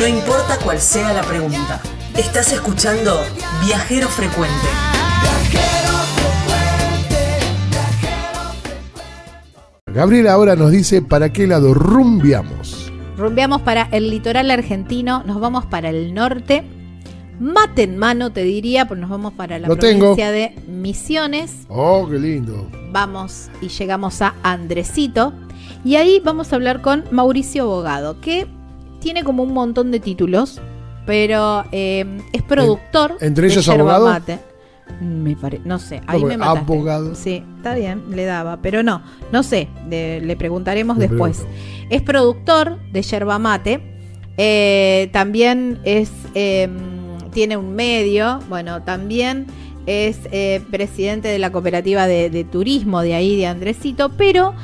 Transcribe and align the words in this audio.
No 0.00 0.06
importa 0.06 0.56
cuál 0.64 0.78
sea 0.80 1.12
la 1.12 1.20
pregunta. 1.20 1.78
Estás 2.16 2.54
escuchando 2.54 3.20
Viajero 3.66 4.08
Frecuente. 4.08 4.66
Gabriela 9.84 10.32
ahora 10.32 10.56
nos 10.56 10.70
dice 10.70 11.02
para 11.02 11.30
qué 11.34 11.46
lado 11.46 11.74
rumbiamos. 11.74 12.90
Rumbeamos 13.18 13.60
para 13.60 13.88
el 13.92 14.08
litoral 14.08 14.50
argentino, 14.50 15.22
nos 15.26 15.38
vamos 15.38 15.66
para 15.66 15.90
el 15.90 16.14
norte. 16.14 16.64
Mate 17.38 17.82
en 17.82 17.98
mano, 17.98 18.32
te 18.32 18.42
diría, 18.42 18.88
pues 18.88 18.98
nos 18.98 19.10
vamos 19.10 19.34
para 19.34 19.58
la 19.58 19.68
Lo 19.68 19.76
tengo. 19.76 20.14
provincia 20.14 20.30
de 20.30 20.54
Misiones. 20.66 21.66
Oh, 21.68 22.08
qué 22.10 22.18
lindo. 22.18 22.70
Vamos 22.90 23.50
y 23.60 23.68
llegamos 23.68 24.22
a 24.22 24.34
Andresito. 24.42 25.34
Y 25.84 25.96
ahí 25.96 26.22
vamos 26.24 26.54
a 26.54 26.56
hablar 26.56 26.80
con 26.80 27.04
Mauricio 27.10 27.66
Bogado, 27.66 28.18
que 28.22 28.46
tiene 29.00 29.24
como 29.24 29.42
un 29.42 29.52
montón 29.52 29.90
de 29.90 29.98
títulos, 30.00 30.60
pero 31.06 31.64
eh, 31.72 32.04
es 32.32 32.42
productor. 32.42 33.16
entre 33.20 33.46
de 33.48 33.52
ellos 33.52 33.64
yerba 33.66 33.80
abogado. 33.96 34.06
mate. 34.06 34.38
Me 35.00 35.36
pare- 35.36 35.60
no 35.64 35.78
sé, 35.78 36.00
ahí 36.08 36.20
No, 36.20 36.26
me 36.28 36.36
mataste. 36.36 36.58
abogado. 36.60 37.14
Sí, 37.14 37.44
está 37.56 37.74
bien, 37.74 38.02
le 38.10 38.24
daba, 38.24 38.58
pero 38.60 38.82
no, 38.82 39.02
no 39.32 39.42
sé, 39.42 39.68
de- 39.88 40.20
le 40.20 40.36
preguntaremos 40.36 40.98
Le 40.98 41.08
después. 41.08 41.38
pregunto. 41.38 41.58
Es 41.90 42.02
productor 42.02 42.78
de 42.92 43.02
yerba 43.02 43.38
mate, 43.38 43.80
eh, 44.36 45.08
también 45.12 45.78
es 45.84 46.10
eh, 46.34 46.68
tiene 47.32 47.56
un 47.56 47.74
medio, 47.76 48.40
bueno, 48.48 48.82
también 48.82 49.46
es 49.86 50.18
eh, 50.32 50.60
presidente 50.70 51.28
de 51.28 51.38
la 51.38 51.50
cooperativa 51.52 52.06
de, 52.08 52.28
de 52.30 52.44
turismo 52.44 53.00
de 53.02 53.14
ahí, 53.14 53.36
de 53.36 53.46
Andresito, 53.46 54.10
pero 54.10 54.54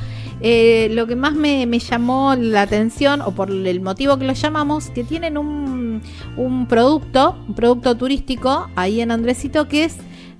eh, 0.41 0.89
lo 0.91 1.07
que 1.07 1.15
más 1.15 1.33
me, 1.33 1.65
me 1.65 1.79
llamó 1.79 2.35
la 2.35 2.61
atención, 2.61 3.21
o 3.21 3.31
por 3.31 3.49
el 3.49 3.81
motivo 3.81 4.17
que 4.17 4.25
lo 4.25 4.33
llamamos, 4.33 4.89
que 4.89 5.03
tienen 5.03 5.37
un, 5.37 6.01
un 6.35 6.67
producto, 6.67 7.35
un 7.47 7.55
producto 7.55 7.95
turístico 7.95 8.67
ahí 8.75 9.01
en 9.01 9.11
Andresito, 9.11 9.67
que 9.67 9.85
es 9.85 9.97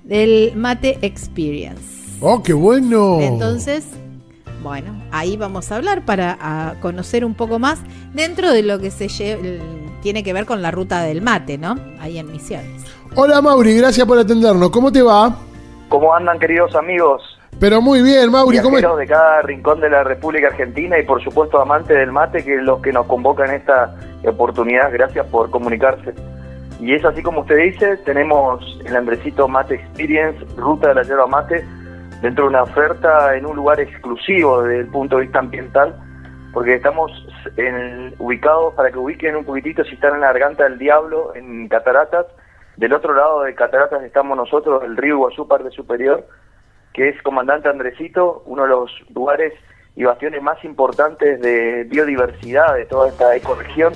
el 0.08 0.52
Mate 0.56 0.98
Experience. 1.02 2.18
Oh, 2.20 2.42
qué 2.42 2.52
bueno. 2.52 3.18
Entonces, 3.20 3.86
bueno, 4.62 5.00
ahí 5.12 5.36
vamos 5.36 5.70
a 5.70 5.76
hablar 5.76 6.04
para 6.04 6.36
a 6.40 6.80
conocer 6.80 7.24
un 7.24 7.34
poco 7.34 7.58
más 7.58 7.80
dentro 8.12 8.50
de 8.52 8.62
lo 8.62 8.78
que 8.80 8.90
se 8.90 9.08
tiene 10.02 10.22
que 10.22 10.32
ver 10.32 10.46
con 10.46 10.62
la 10.62 10.70
ruta 10.70 11.02
del 11.02 11.22
mate, 11.22 11.58
¿no? 11.58 11.76
Ahí 12.00 12.18
en 12.18 12.30
Misiones. 12.32 12.84
Hola 13.14 13.40
Mauri, 13.40 13.76
gracias 13.76 14.06
por 14.06 14.18
atendernos. 14.18 14.70
¿Cómo 14.70 14.90
te 14.90 15.02
va? 15.02 15.36
¿Cómo 15.88 16.14
andan 16.14 16.38
queridos 16.38 16.74
amigos? 16.74 17.37
Pero 17.60 17.80
muy 17.80 18.02
bien, 18.02 18.30
Mauri. 18.30 18.60
¿Cómo 18.60 18.78
de 18.96 19.06
cada 19.06 19.42
rincón 19.42 19.80
de 19.80 19.90
la 19.90 20.04
República 20.04 20.48
Argentina 20.48 20.98
y 20.98 21.04
por 21.04 21.22
supuesto 21.22 21.60
amantes 21.60 21.96
del 21.96 22.12
mate 22.12 22.44
que 22.44 22.54
es 22.56 22.62
los 22.62 22.80
que 22.80 22.92
nos 22.92 23.06
convocan 23.06 23.50
esta 23.50 23.94
oportunidad. 24.24 24.92
Gracias 24.92 25.26
por 25.26 25.50
comunicarse. 25.50 26.14
Y 26.80 26.94
es 26.94 27.04
así 27.04 27.22
como 27.22 27.40
usted 27.40 27.56
dice, 27.56 27.96
tenemos 27.98 28.80
el 28.84 28.94
Andresito 28.94 29.48
Mate 29.48 29.74
Experience, 29.74 30.38
Ruta 30.56 30.88
de 30.88 30.94
la 30.94 31.02
Yerba 31.02 31.26
Mate, 31.26 31.64
dentro 32.22 32.44
de 32.44 32.50
una 32.50 32.62
oferta 32.62 33.34
en 33.36 33.46
un 33.46 33.56
lugar 33.56 33.80
exclusivo 33.80 34.62
desde 34.62 34.80
el 34.82 34.86
punto 34.86 35.16
de 35.16 35.22
vista 35.22 35.40
ambiental, 35.40 35.96
porque 36.52 36.74
estamos 36.76 37.10
en- 37.56 38.14
ubicados, 38.20 38.74
para 38.74 38.92
que 38.92 38.98
ubiquen 38.98 39.34
un 39.34 39.44
poquitito, 39.44 39.82
si 39.84 39.94
están 39.94 40.14
en 40.14 40.20
la 40.20 40.28
garganta 40.28 40.64
del 40.64 40.78
diablo, 40.78 41.34
en 41.34 41.66
Cataratas, 41.68 42.26
del 42.76 42.92
otro 42.92 43.12
lado 43.12 43.42
de 43.42 43.56
Cataratas 43.56 44.04
estamos 44.04 44.36
nosotros, 44.36 44.82
el 44.84 44.96
río 44.96 45.14
Iguazú, 45.16 45.48
parte 45.48 45.70
superior, 45.70 46.24
que 46.92 47.08
es 47.08 47.22
Comandante 47.22 47.68
Andresito, 47.68 48.42
uno 48.46 48.62
de 48.62 48.68
los 48.68 48.90
lugares 49.14 49.52
y 49.96 50.04
bastiones 50.04 50.42
más 50.42 50.62
importantes 50.64 51.40
de 51.40 51.84
biodiversidad 51.84 52.74
de 52.74 52.86
toda 52.86 53.08
esta 53.08 53.34
ecorregión, 53.34 53.92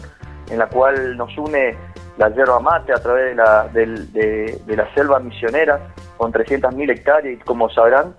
en 0.50 0.58
la 0.58 0.68
cual 0.68 1.16
nos 1.16 1.36
une 1.38 1.76
la 2.18 2.28
yerba 2.28 2.60
mate 2.60 2.92
a 2.92 2.96
través 2.96 3.30
de 3.30 3.34
la, 3.36 3.68
de, 3.68 4.60
de 4.66 4.76
la 4.76 4.92
selva 4.94 5.18
misionera, 5.20 5.80
con 6.16 6.32
300.000 6.32 6.90
hectáreas, 6.90 7.40
y 7.40 7.44
como 7.44 7.70
sabrán, 7.70 8.14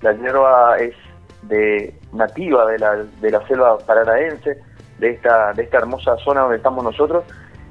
la 0.00 0.12
yerba 0.12 0.78
es 0.78 0.94
de 1.42 1.94
nativa 2.12 2.66
de 2.66 2.78
la, 2.78 2.96
de 2.96 3.30
la 3.30 3.46
selva 3.46 3.78
paranaense, 3.78 4.58
de 4.98 5.10
esta, 5.10 5.52
de 5.52 5.64
esta 5.64 5.78
hermosa 5.78 6.16
zona 6.18 6.42
donde 6.42 6.56
estamos 6.56 6.84
nosotros, 6.84 7.24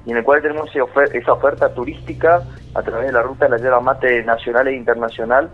y 0.05 0.11
en 0.11 0.17
el 0.17 0.23
cual 0.23 0.41
tenemos 0.41 0.69
esa 0.75 1.33
oferta 1.33 1.73
turística 1.73 2.41
a 2.75 2.81
través 2.81 3.07
de 3.07 3.13
la 3.13 3.21
ruta 3.21 3.45
de 3.45 3.51
la 3.51 3.57
yerba 3.57 3.79
mate 3.79 4.23
nacional 4.23 4.67
e 4.67 4.73
internacional, 4.73 5.49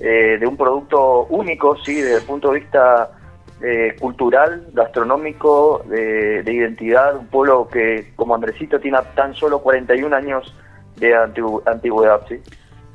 eh, 0.00 0.36
de 0.38 0.46
un 0.46 0.56
producto 0.56 1.24
único, 1.26 1.76
sí, 1.84 1.94
desde 2.00 2.16
el 2.18 2.22
punto 2.24 2.50
de 2.52 2.60
vista 2.60 3.10
eh, 3.62 3.94
cultural, 4.00 4.66
gastronómico, 4.72 5.82
de, 5.88 6.42
de 6.42 6.52
identidad, 6.52 7.16
un 7.16 7.26
pueblo 7.28 7.68
que 7.68 8.12
como 8.16 8.34
Andresito 8.34 8.80
tiene 8.80 8.98
tan 9.14 9.34
solo 9.34 9.60
41 9.60 10.14
años 10.16 10.54
de 10.96 11.14
antigu- 11.14 11.62
antigüedad, 11.66 12.20
sí. 12.28 12.36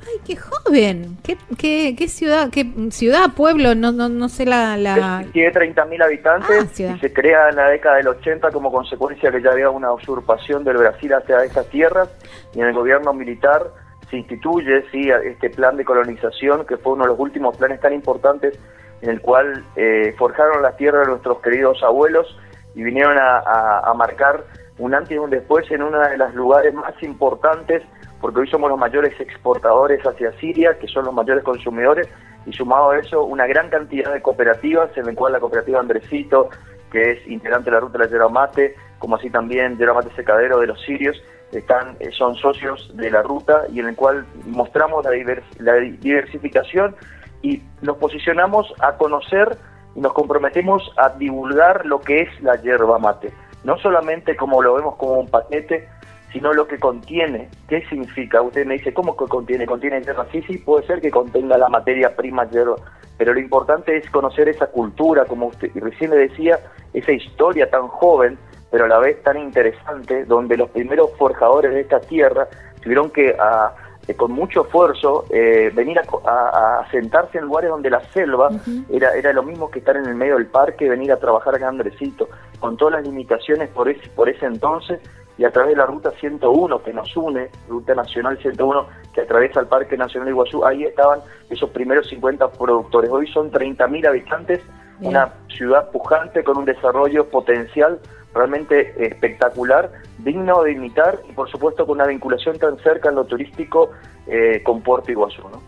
¡Ay, 0.00 0.20
qué 0.24 0.36
joven! 0.36 1.18
¿Qué, 1.24 1.36
qué, 1.58 1.94
qué 1.98 2.06
ciudad, 2.08 2.50
qué 2.50 2.64
ciudad, 2.90 3.32
pueblo? 3.34 3.74
No, 3.74 3.90
no, 3.92 4.08
no 4.08 4.28
sé 4.28 4.46
la... 4.46 4.76
la... 4.76 5.24
Tiene 5.32 5.52
30.000 5.52 6.04
habitantes 6.04 6.80
Ah, 6.80 6.92
y 6.96 6.98
se 7.00 7.12
crea 7.12 7.48
en 7.48 7.56
la 7.56 7.68
década 7.70 7.96
del 7.96 8.08
80 8.08 8.50
como 8.52 8.70
consecuencia 8.70 9.30
que 9.32 9.42
ya 9.42 9.50
había 9.50 9.70
una 9.70 9.92
usurpación 9.92 10.62
del 10.64 10.76
Brasil 10.76 11.12
hacia 11.14 11.42
esas 11.44 11.66
tierras 11.68 12.08
y 12.54 12.60
en 12.60 12.66
el 12.66 12.74
gobierno 12.74 13.12
militar 13.12 13.64
se 14.10 14.16
instituye 14.16 14.84
sí, 14.90 15.10
este 15.10 15.50
plan 15.50 15.76
de 15.76 15.84
colonización 15.84 16.66
que 16.66 16.76
fue 16.76 16.92
uno 16.94 17.04
de 17.04 17.10
los 17.10 17.18
últimos 17.18 17.56
planes 17.56 17.80
tan 17.80 17.92
importantes 17.92 18.58
en 19.00 19.10
el 19.10 19.20
cual 19.20 19.64
eh, 19.76 20.14
forjaron 20.18 20.62
las 20.62 20.76
tierras 20.76 21.06
de 21.06 21.12
nuestros 21.12 21.40
queridos 21.40 21.82
abuelos 21.82 22.36
y 22.74 22.82
vinieron 22.82 23.16
a, 23.18 23.92
marcar 23.96 24.44
un 24.78 24.94
antes 24.94 25.12
y 25.12 25.18
un 25.18 25.30
después 25.30 25.70
en 25.70 25.82
uno 25.82 26.00
de 26.00 26.16
los 26.16 26.34
lugares 26.34 26.72
más 26.72 26.94
importantes 27.02 27.82
porque 28.20 28.40
hoy 28.40 28.48
somos 28.48 28.70
los 28.70 28.78
mayores 28.78 29.18
exportadores 29.20 30.04
hacia 30.04 30.32
Siria, 30.38 30.78
que 30.78 30.88
son 30.88 31.04
los 31.04 31.14
mayores 31.14 31.44
consumidores, 31.44 32.08
y 32.46 32.52
sumado 32.52 32.90
a 32.90 32.98
eso 32.98 33.24
una 33.24 33.46
gran 33.46 33.68
cantidad 33.68 34.12
de 34.12 34.22
cooperativas, 34.22 34.96
en 34.96 35.08
el 35.08 35.14
cual 35.14 35.34
la 35.34 35.40
cooperativa 35.40 35.78
Andresito, 35.78 36.48
que 36.90 37.12
es 37.12 37.26
integrante 37.28 37.70
de 37.70 37.76
la 37.76 37.80
ruta 37.80 37.98
de 37.98 38.04
la 38.04 38.10
Yerba 38.10 38.28
Mate, 38.28 38.74
como 38.98 39.16
así 39.16 39.30
también 39.30 39.76
Yerba 39.76 39.94
Mate 39.94 40.10
Secadero 40.16 40.58
de 40.58 40.66
los 40.66 40.80
sirios, 40.82 41.16
están, 41.52 41.96
eh, 42.00 42.10
son 42.12 42.34
socios 42.36 42.90
de 42.94 43.10
la 43.10 43.22
ruta 43.22 43.62
y 43.72 43.80
en 43.80 43.88
el 43.88 43.96
cual 43.96 44.26
mostramos 44.46 45.04
la, 45.04 45.10
divers- 45.12 45.42
la 45.58 45.74
di- 45.74 45.92
diversificación 45.98 46.94
y 47.42 47.62
nos 47.82 47.96
posicionamos 47.96 48.72
a 48.80 48.96
conocer 48.96 49.56
y 49.94 50.00
nos 50.00 50.12
comprometemos 50.12 50.92
a 50.96 51.10
divulgar 51.10 51.86
lo 51.86 52.00
que 52.00 52.22
es 52.22 52.42
la 52.42 52.60
yerba 52.60 52.98
mate. 52.98 53.32
No 53.64 53.78
solamente 53.78 54.36
como 54.36 54.62
lo 54.62 54.74
vemos 54.74 54.96
como 54.96 55.14
un 55.20 55.28
paquete, 55.28 55.88
sino 56.32 56.52
lo 56.52 56.68
que 56.68 56.78
contiene. 56.78 57.48
¿Qué 57.68 57.80
significa? 57.88 58.42
Usted 58.42 58.66
me 58.66 58.74
dice, 58.74 58.92
¿cómo 58.92 59.16
que 59.16 59.24
contiene? 59.26 59.64
¿Contiene 59.66 60.02
yerba? 60.02 60.26
Sí, 60.30 60.42
sí, 60.42 60.58
puede 60.58 60.86
ser 60.86 61.00
que 61.00 61.10
contenga 61.10 61.56
la 61.56 61.68
materia 61.70 62.14
prima 62.14 62.44
yerba, 62.50 62.76
pero 63.16 63.32
lo 63.32 63.40
importante 63.40 63.96
es 63.96 64.08
conocer 64.10 64.48
esa 64.48 64.66
cultura, 64.66 65.24
como 65.24 65.46
usted 65.46 65.70
recién 65.74 66.10
le 66.10 66.16
decía, 66.28 66.60
esa 66.92 67.12
historia 67.12 67.70
tan 67.70 67.88
joven, 67.88 68.38
pero 68.70 68.84
a 68.84 68.88
la 68.88 68.98
vez 68.98 69.22
tan 69.22 69.38
interesante, 69.38 70.24
donde 70.24 70.56
los 70.56 70.70
primeros 70.70 71.10
forjadores 71.16 71.72
de 71.72 71.80
esta 71.80 72.00
tierra 72.00 72.48
tuvieron 72.82 73.10
que, 73.10 73.34
a- 73.38 73.72
eh, 74.06 74.14
con 74.14 74.32
mucho 74.32 74.62
esfuerzo, 74.64 75.24
eh, 75.30 75.70
venir 75.74 75.98
a, 75.98 76.02
a- 76.30 76.80
a 76.80 76.90
sentarse 76.90 77.38
en 77.38 77.44
lugares 77.44 77.70
donde 77.70 77.90
la 77.90 78.00
selva 78.12 78.50
era, 78.90 79.14
era 79.14 79.32
lo 79.32 79.42
mismo 79.42 79.70
que 79.70 79.80
estar 79.80 79.96
en 79.96 80.06
el 80.06 80.14
medio 80.14 80.34
del 80.36 80.46
parque, 80.46 80.88
venir 80.88 81.12
a 81.12 81.16
trabajar 81.18 81.54
acá 81.54 81.68
Andresito, 81.68 82.28
con 82.58 82.76
todas 82.76 82.94
las 82.94 83.04
limitaciones 83.04 83.68
por 83.70 83.88
ese, 83.88 84.08
por 84.10 84.28
ese 84.28 84.46
entonces, 84.46 85.00
y 85.36 85.44
a 85.44 85.50
través 85.52 85.70
de 85.72 85.76
la 85.76 85.86
ruta 85.86 86.10
101 86.18 86.82
que 86.82 86.92
nos 86.92 87.16
une, 87.16 87.48
ruta 87.68 87.94
nacional 87.94 88.38
101 88.38 88.86
que 89.14 89.20
atraviesa 89.20 89.60
el 89.60 89.66
Parque 89.66 89.96
Nacional 89.96 90.28
Iguazú, 90.30 90.64
ahí 90.64 90.84
estaban 90.84 91.20
esos 91.48 91.70
primeros 91.70 92.08
50 92.08 92.50
productores. 92.52 93.08
Hoy 93.10 93.26
son 93.28 93.50
30.000 93.52 94.08
habitantes, 94.08 94.60
Bien. 94.98 95.10
una 95.12 95.32
ciudad 95.48 95.90
pujante 95.92 96.42
con 96.42 96.56
un 96.58 96.64
desarrollo 96.64 97.28
potencial 97.28 98.00
realmente 98.34 98.94
espectacular, 99.06 99.90
digno 100.18 100.62
de 100.62 100.72
imitar 100.72 101.20
y 101.28 101.32
por 101.32 101.50
supuesto 101.50 101.86
con 101.86 101.96
una 101.96 102.06
vinculación 102.06 102.58
tan 102.58 102.78
cerca 102.78 103.08
en 103.08 103.14
lo 103.16 103.24
turístico 103.24 103.90
eh, 104.26 104.62
con 104.64 104.82
Puerto 104.82 105.10
Iguazú. 105.10 105.42
¿no? 105.50 105.62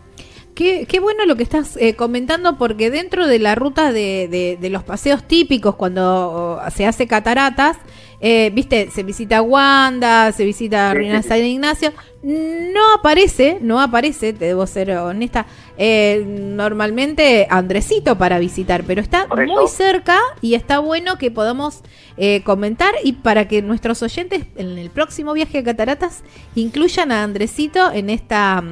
Qué, 0.55 0.85
qué 0.87 0.99
bueno 0.99 1.25
lo 1.25 1.35
que 1.35 1.43
estás 1.43 1.77
eh, 1.77 1.95
comentando 1.95 2.57
porque 2.57 2.91
dentro 2.91 3.25
de 3.25 3.39
la 3.39 3.55
ruta 3.55 3.91
de, 3.91 4.27
de- 4.29 4.57
de 4.59 4.69
los 4.69 4.83
paseos 4.83 5.23
típicos 5.23 5.75
cuando 5.75 6.59
se 6.71 6.85
hace 6.85 7.07
cataratas, 7.07 7.77
eh, 8.21 8.51
viste, 8.53 8.89
se 8.91 9.01
visita 9.03 9.41
Wanda, 9.41 10.31
se 10.31 10.45
visita 10.45 10.93
Ruinas. 10.93 11.25
San 11.25 11.43
Ignacio, 11.43 11.91
no 12.23 12.93
aparece, 12.93 13.57
no 13.61 13.81
aparece, 13.81 14.33
te 14.33 14.45
debo 14.45 14.67
ser 14.67 14.91
honesta, 14.91 15.47
eh, 15.77 16.23
normalmente 16.27 17.47
Andresito 17.49 18.19
para 18.19 18.37
visitar, 18.37 18.83
pero 18.85 19.01
está 19.01 19.27
muy 19.27 19.67
cerca 19.67 20.19
y 20.39 20.53
está 20.53 20.77
bueno 20.77 21.17
que 21.17 21.31
podamos 21.31 21.81
eh, 22.17 22.43
comentar 22.43 22.93
y 23.03 23.13
para 23.13 23.47
que 23.47 23.63
nuestros 23.63 24.03
oyentes 24.03 24.45
en 24.55 24.77
el 24.77 24.91
próximo 24.91 25.33
viaje 25.33 25.57
a 25.57 25.63
Cataratas 25.63 26.21
incluyan 26.53 27.11
a 27.11 27.23
Andresito 27.23 27.91
en 27.91 28.11
esta 28.11 28.63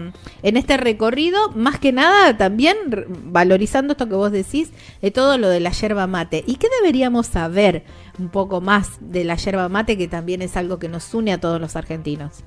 en 0.44 0.57
este 0.57 0.78
recorrido, 0.78 1.50
más 1.56 1.80
que 1.80 1.92
nada 1.92 2.38
también 2.38 2.78
valorizando 3.07 3.94
esto 3.94 4.07
que 4.07 4.16
vos 4.16 4.31
decís 4.31 4.69
de 5.02 5.10
todo 5.10 5.40
lo 5.40 5.50
de 5.50 5.60
la 5.60 5.72
yerba 5.72 6.06
mate. 6.06 6.44
¿Y 6.45 6.57
qué 6.57 6.68
deberíamos 6.81 7.25
saber 7.25 7.84
un 8.19 8.30
poco 8.30 8.62
más 8.62 8.98
de 9.00 9.24
la 9.24 9.36
yerba 9.36 9.69
mate, 9.69 9.98
que 9.98 10.07
también 10.07 10.42
es 10.42 10.57
algo 10.57 10.80
que 10.80 10.89
nos 10.89 11.13
une 11.13 11.33
a 11.33 11.39
todos 11.39 11.60
los 11.60 11.75
argentinos. 11.75 12.44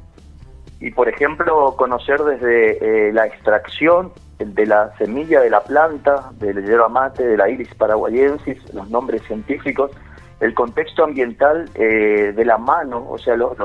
Y 0.83 0.91
por 0.91 1.09
ejemplo, 1.09 1.77
conocer 1.77 2.21
desde 2.21 3.09
eh, 3.09 3.13
la 3.13 3.27
extracción 3.27 4.13
de 4.39 4.67
la 4.67 4.93
semilla 4.99 5.41
de 5.41 5.49
la 5.49 5.63
planta, 5.63 6.33
de 6.41 6.55
la 6.55 6.61
yerba 6.61 6.89
mate, 6.89 7.25
de 7.25 7.37
la 7.37 7.49
iris 7.49 7.73
paraguayensis, 7.77 8.59
los 8.75 8.91
nombres 8.91 9.23
científicos, 9.23 9.93
el 10.41 10.55
contexto 10.55 11.05
ambiental 11.05 11.71
eh, 11.75 12.33
de 12.35 12.45
la 12.45 12.59
mano, 12.59 13.07
o 13.09 13.17
sea, 13.17 13.37
los, 13.37 13.57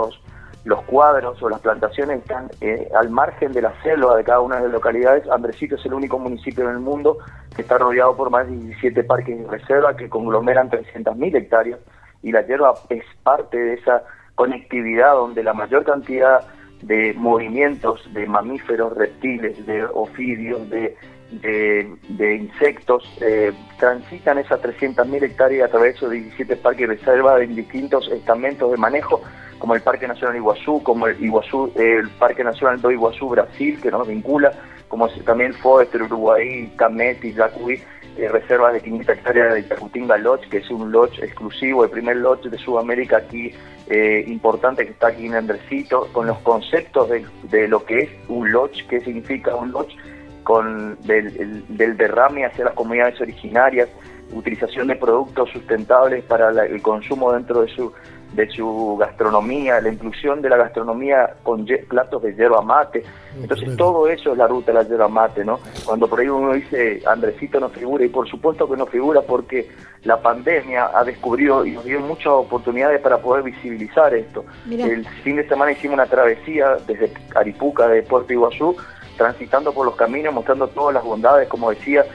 los, 0.63 0.81
cuadros 0.83 1.42
o 1.42 1.50
las 1.50 1.59
plantaciones 1.62 2.19
están 2.19 2.51
eh, 2.62 2.88
al 2.95 3.09
margen 3.09 3.51
de 3.51 3.63
la 3.63 3.74
selva 3.81 4.15
de 4.15 4.24
cada 4.24 4.42
una 4.42 4.57
de 4.57 4.63
las 4.63 4.74
localidades. 4.74 5.27
Andresito 5.27 5.75
es 5.75 5.86
el 5.88 5.95
único 5.95 6.19
municipio 6.19 6.65
en 6.65 6.75
el 6.75 6.80
mundo 6.80 7.18
que 7.56 7.63
está 7.63 7.80
rodeado 7.80 8.15
por 8.15 8.30
más 8.30 8.48
de 8.48 8.57
17 8.57 9.04
parques 9.06 9.39
de 9.39 9.48
reserva 9.48 9.98
que 9.98 10.07
conglomeran 10.07 10.69
300.000 10.69 11.36
hectáreas 11.36 11.80
y 12.24 12.31
la 12.31 12.42
hierba 12.46 12.74
es 12.90 13.04
parte 13.24 13.58
de 13.58 13.74
esa 13.75 14.04
conectividad 14.36 15.14
donde 15.14 15.44
la 15.44 15.54
mayor 15.54 15.84
cantidad 15.84 16.42
de 16.81 17.14
movimientos 17.16 18.02
de 18.14 18.28
mamíferos, 18.28 18.96
reptiles, 18.96 19.66
de 19.66 19.84
ofidios, 19.86 20.69
de, 20.69 20.96
de, 21.31 22.36
insectos, 22.36 23.04
eh, 23.22 23.52
transitan 23.80 24.38
esas 24.38 24.62
300.000 24.62 25.24
hectáreas 25.24 25.69
a 25.69 25.72
través 25.72 25.94
de 25.94 25.98
esos 25.98 26.12
17 26.12 26.56
parques 26.58 26.88
de 26.88 26.96
reserva 26.96 27.42
en 27.42 27.56
distintos 27.56 28.08
estamentos 28.12 28.72
de 28.72 28.78
manejo, 28.78 29.22
como 29.58 29.74
el 29.74 29.81
Parque 29.81 30.08
Nacional 30.08 30.36
Iguazú, 30.36 30.84
como 30.84 31.08
el, 31.08 31.22
Iguazú, 31.24 31.72
el 31.75 32.10
Parque 32.12 32.44
Nacional 32.44 32.80
do 32.80 32.92
Iguazú 32.92 33.30
Brasil, 33.30 33.80
que 33.81 33.90
nos 33.90 34.08
vincula, 34.08 34.52
como 34.88 35.10
también 35.25 35.54
Foester, 35.56 36.04
Uruguay, 36.04 36.72
Cameti, 36.78 37.34
Yacuí, 37.34 37.81
eh, 38.18 38.28
reservas 38.30 38.74
de 38.74 38.81
500 38.81 39.18
hectáreas 39.18 39.54
de 39.54 39.64
Tacutinga 39.64 40.18
Lodge, 40.18 40.50
que 40.50 40.58
es 40.58 40.69
un 40.69 40.92
lodge 40.92 41.19
exclusivo, 41.24 41.84
el 41.84 41.90
primer 41.90 42.18
lodge 42.18 42.50
de 42.50 42.58
Sudamérica 42.58 43.18
aquí 43.18 43.52
eh, 43.88 44.24
importante 44.28 44.86
que 44.86 44.92
está 44.92 45.08
aquí 45.08 45.28
en 45.28 45.36
Andresito, 45.36 46.08
con 46.12 46.28
los 46.28 46.40
conceptos 46.40 47.10
de, 47.10 47.68
lo 47.68 47.86
que 47.86 48.00
es 48.00 48.10
un 48.28 48.52
lodge, 48.52 48.86
qué 48.88 49.00
significa 49.02 49.56
un 49.56 49.72
lodge, 49.72 49.96
con 50.44 50.98
del, 51.04 51.66
derrame 51.98 52.46
hacia 52.46 52.66
las 52.66 52.74
comunidades 52.74 53.19
originarias, 53.22 53.90
utilización 54.31 54.88
de 54.88 54.96
productos 54.96 55.50
sustentables 55.52 56.24
para 56.24 56.50
el 56.66 56.81
consumo 56.81 57.34
dentro 57.34 57.62
de 57.62 57.68
su 57.69 57.94
de 58.33 58.50
su 58.50 58.97
gastronomía, 59.00 59.81
la 59.81 59.89
inclusión 59.89 60.41
de 60.41 60.50
la 60.50 60.57
gastronomía 60.57 61.35
con 61.44 61.65
platos 61.88 62.21
de 62.21 62.35
yerba 62.35 62.62
mate. 62.62 63.03
Entonces 63.41 63.75
todo 63.77 64.07
eso 64.07 64.31
es 64.31 64.38
la 64.38 64.47
ruta 64.47 64.71
de 64.71 64.79
la 64.79 64.88
yerba 64.88 65.07
mate, 65.07 65.44
¿no? 65.44 65.59
Cuando 65.85 66.07
por 66.07 66.19
ahí 66.19 66.27
uno 66.27 66.53
dice 66.53 67.01
Andresito 67.06 67.59
no 67.59 67.69
figura, 67.69 68.06
y 68.06 68.09
por 68.09 68.27
supuesto 68.27 68.69
que 68.69 68.77
no 68.77 68.85
figura 68.85 69.21
porque 69.21 69.69
la 70.03 70.21
pandemia 70.21 70.91
ha 70.94 71.03
descubrido 71.03 71.65
y 71.65 71.71
nos 71.71 71.85
dio 71.85 72.00
muchas 72.00 72.27
oportunidades 72.27 73.01
para 73.01 73.18
poder 73.18 73.44
visibilizar 73.44 74.13
esto. 74.13 74.45
El 74.69 75.06
fin 75.23 75.38
de 75.38 75.47
semana 75.47 75.71
hicimos 75.71 75.95
una 75.95 76.06
travesía 76.06 76.77
desde 76.85 77.12
Aripuca, 77.35 77.88
de 77.88 78.03
Puerto 78.03 78.33
Iguazú, 78.33 78.75
transitando 79.18 79.73
por 79.73 79.85
los 79.85 79.95
caminos, 79.95 80.33
mostrando 80.33 80.68
todas 80.68 80.94
las 80.94 81.03
bondades, 81.03 81.47
como 81.47 81.71
decía, 81.71 82.06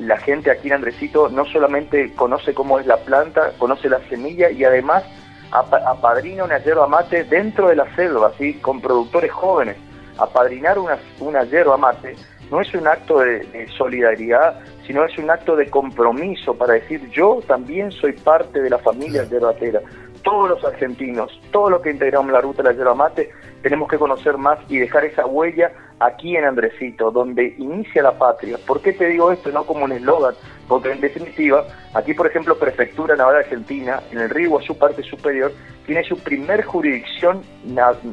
la 0.00 0.16
gente 0.18 0.50
aquí 0.50 0.68
en 0.68 0.74
Andresito 0.74 1.28
no 1.28 1.44
solamente 1.44 2.12
conoce 2.14 2.54
cómo 2.54 2.78
es 2.78 2.86
la 2.86 2.96
planta, 2.98 3.52
conoce 3.58 3.88
la 3.88 4.00
semilla 4.08 4.50
y 4.50 4.64
además 4.64 5.04
apadrina 5.52 6.44
una 6.44 6.58
yerba 6.58 6.86
mate 6.86 7.24
dentro 7.24 7.68
de 7.68 7.76
la 7.76 7.94
selva, 7.94 8.32
¿sí? 8.38 8.54
con 8.54 8.80
productores 8.80 9.30
jóvenes. 9.32 9.76
Apadrinar 10.18 10.78
una, 10.78 10.98
una 11.20 11.44
yerba 11.44 11.76
mate 11.76 12.16
no 12.50 12.60
es 12.60 12.72
un 12.74 12.86
acto 12.86 13.18
de, 13.18 13.66
solidaridad, 13.76 14.60
sino 14.86 15.04
es 15.04 15.16
un 15.18 15.30
acto 15.30 15.56
de 15.56 15.68
compromiso 15.68 16.54
para 16.54 16.74
decir 16.74 17.08
yo 17.10 17.40
también 17.46 17.90
soy 17.90 18.12
parte 18.12 18.60
de 18.60 18.70
la 18.70 18.78
familia 18.78 19.24
yerbatera. 19.24 19.80
Todos 20.22 20.50
los 20.50 20.64
argentinos, 20.64 21.40
todos 21.50 21.70
los 21.70 21.82
que 21.82 21.90
integramos 21.90 22.32
la 22.32 22.40
ruta 22.40 22.62
de 22.62 22.70
la 22.70 22.76
yerba 22.76 22.94
mate, 22.94 23.30
tenemos 23.62 23.88
que 23.88 23.98
conocer 23.98 24.36
más 24.38 24.58
y 24.68 24.78
dejar 24.78 25.04
esa 25.04 25.26
huella 25.26 25.72
aquí 26.00 26.36
en 26.36 26.44
Andresito, 26.44 27.10
donde 27.10 27.54
inicia 27.58 28.02
la 28.02 28.18
patria. 28.18 28.58
¿Por 28.66 28.80
qué 28.80 28.92
te 28.92 29.06
digo 29.06 29.32
esto? 29.32 29.50
No 29.50 29.64
como 29.64 29.84
un 29.84 29.92
eslogan, 29.92 30.34
porque 30.68 30.92
en 30.92 31.00
definitiva, 31.00 31.64
aquí 31.94 32.14
por 32.14 32.26
ejemplo, 32.26 32.58
Prefectura 32.58 33.16
Naval 33.16 33.36
Argentina, 33.36 34.00
en 34.10 34.18
el 34.18 34.30
río 34.30 34.60
su 34.60 34.76
parte 34.76 35.02
superior, 35.02 35.52
tiene 35.86 36.04
su 36.04 36.18
primer 36.18 36.64
jurisdicción 36.64 37.42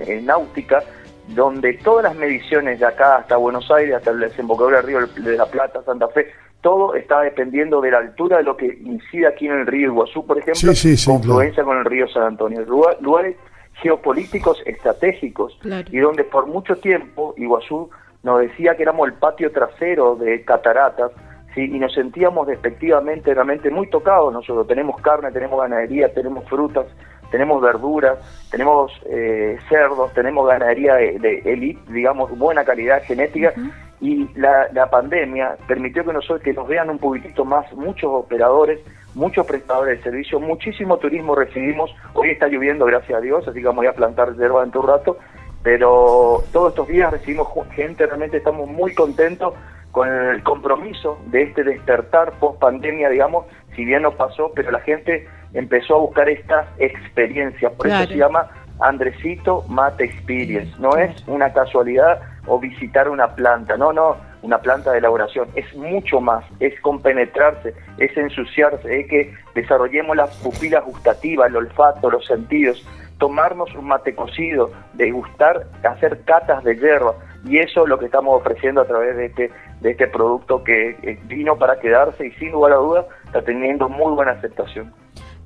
eh, 0.07 0.21
náutica 0.23 0.83
donde 1.27 1.73
todas 1.75 2.03
las 2.03 2.15
mediciones 2.15 2.79
de 2.79 2.85
acá 2.85 3.17
hasta 3.17 3.37
Buenos 3.37 3.69
Aires, 3.71 3.95
hasta 3.95 4.11
el 4.11 4.19
desembocadura 4.19 4.81
del 4.81 4.85
río 4.85 5.07
de 5.23 5.37
la 5.37 5.45
Plata, 5.45 5.81
Santa 5.83 6.07
Fe, 6.09 6.27
todo 6.61 6.95
está 6.95 7.21
dependiendo 7.21 7.81
de 7.81 7.91
la 7.91 7.99
altura 7.99 8.37
de 8.37 8.43
lo 8.43 8.57
que 8.57 8.65
incide 8.65 9.27
aquí 9.27 9.47
en 9.47 9.59
el 9.59 9.67
río 9.67 9.87
Iguazú, 9.87 10.25
por 10.25 10.37
ejemplo, 10.37 10.71
confluencia 11.05 11.63
con 11.63 11.77
el 11.77 11.85
río 11.85 12.07
San 12.07 12.23
Antonio. 12.23 12.61
Lugares 13.01 13.37
geopolíticos 13.81 14.61
estratégicos 14.65 15.57
y 15.91 15.99
donde 15.99 16.23
por 16.23 16.47
mucho 16.47 16.77
tiempo 16.77 17.33
Iguazú 17.37 17.89
nos 18.23 18.39
decía 18.39 18.75
que 18.75 18.83
éramos 18.83 19.07
el 19.07 19.13
patio 19.13 19.51
trasero 19.51 20.15
de 20.15 20.43
cataratas 20.45 21.11
¿sí? 21.53 21.63
y 21.63 21.79
nos 21.79 21.93
sentíamos 21.93 22.47
despectivamente 22.47 23.33
realmente 23.33 23.69
muy 23.69 23.89
tocados 23.89 24.31
nosotros. 24.31 24.67
Tenemos 24.67 25.01
carne 25.01 25.31
tenemos 25.31 25.59
ganadería 25.59 26.13
tenemos 26.13 26.45
frutas 26.45 26.85
tenemos 27.31 27.61
verduras 27.61 28.19
tenemos 28.51 28.91
eh, 29.09 29.57
cerdos 29.67 30.13
tenemos 30.13 30.47
ganadería 30.47 30.95
de, 30.95 31.41
elite 31.45 31.81
digamos 31.91 32.37
buena 32.37 32.63
calidad 32.63 33.01
genética 33.03 33.53
y 33.99 34.27
la, 34.35 34.67
la 34.71 34.89
pandemia 34.89 35.57
permitió 35.67 36.05
que 36.05 36.13
nosotros 36.13 36.41
que 36.41 36.53
nos 36.53 36.67
vean 36.67 36.89
un 36.89 36.99
poquitito 36.99 37.43
más 37.43 37.71
muchos 37.73 38.11
operadores 38.13 38.79
muchos 39.15 39.45
prestadores 39.45 39.97
de 39.97 40.03
servicio, 40.03 40.39
muchísimo 40.39 40.97
turismo 40.97 41.35
recibimos. 41.35 41.93
Hoy 42.13 42.29
está 42.31 42.47
lloviendo, 42.47 42.85
gracias 42.85 43.17
a 43.17 43.21
Dios, 43.21 43.47
así 43.47 43.59
que 43.59 43.65
vamos 43.65 43.85
a, 43.85 43.89
a 43.89 43.93
plantar 43.93 44.35
yerba 44.35 44.63
en 44.63 44.71
un 44.75 44.87
rato. 44.87 45.17
Pero 45.63 46.43
todos 46.51 46.69
estos 46.71 46.87
días 46.87 47.11
recibimos 47.11 47.47
gente, 47.73 48.05
realmente 48.05 48.37
estamos 48.37 48.67
muy 48.67 48.93
contentos 48.93 49.53
con 49.91 50.09
el 50.09 50.43
compromiso 50.43 51.19
de 51.27 51.43
este 51.43 51.63
despertar 51.63 52.33
post 52.39 52.59
pandemia, 52.59 53.09
digamos, 53.09 53.45
si 53.75 53.85
bien 53.85 54.01
no 54.01 54.11
pasó, 54.11 54.51
pero 54.53 54.71
la 54.71 54.79
gente 54.81 55.27
empezó 55.53 55.95
a 55.95 55.99
buscar 55.99 56.27
estas 56.29 56.67
experiencias. 56.79 57.71
Por 57.73 57.87
eso 57.87 58.07
se 58.07 58.17
llama 58.17 58.49
Andresito 58.79 59.63
Mate 59.69 60.03
Experience. 60.03 60.73
No 60.79 60.97
es 60.97 61.23
una 61.27 61.53
casualidad 61.53 62.21
o 62.47 62.59
visitar 62.59 63.07
una 63.07 63.35
planta, 63.35 63.77
no, 63.77 63.93
no 63.93 64.17
una 64.43 64.59
planta 64.59 64.91
de 64.91 64.99
elaboración, 64.99 65.47
es 65.55 65.73
mucho 65.75 66.21
más, 66.21 66.45
es 66.59 66.79
compenetrarse, 66.81 67.73
es 67.97 68.15
ensuciarse, 68.15 68.99
es 68.99 69.07
que 69.07 69.33
desarrollemos 69.55 70.15
las 70.15 70.35
pupilas 70.37 70.85
gustativas, 70.85 71.49
el 71.49 71.55
olfato, 71.55 72.11
los 72.11 72.25
sentidos, 72.25 72.85
tomarnos 73.17 73.73
un 73.73 73.87
mate 73.87 74.13
cocido, 74.13 74.71
degustar, 74.93 75.65
hacer 75.83 76.23
catas 76.25 76.63
de 76.63 76.75
hierba, 76.75 77.15
y 77.45 77.57
eso 77.59 77.83
es 77.83 77.89
lo 77.89 77.97
que 77.97 78.05
estamos 78.05 78.39
ofreciendo 78.39 78.81
a 78.81 78.85
través 78.85 79.17
de 79.17 79.25
este, 79.25 79.51
de 79.81 79.91
este 79.91 80.07
producto 80.07 80.63
que 80.63 81.19
vino 81.25 81.57
para 81.57 81.79
quedarse 81.79 82.27
y 82.27 82.31
sin 82.33 82.51
lugar 82.51 82.73
a 82.73 82.77
dudas 82.77 83.05
está 83.25 83.41
teniendo 83.41 83.89
muy 83.89 84.13
buena 84.13 84.33
aceptación. 84.33 84.93